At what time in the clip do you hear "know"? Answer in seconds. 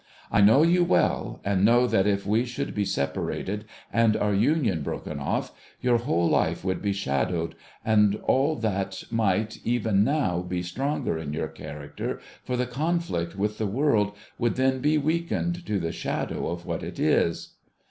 0.41-0.63, 1.63-1.85